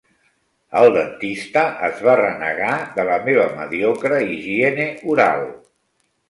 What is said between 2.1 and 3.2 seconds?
renegar de la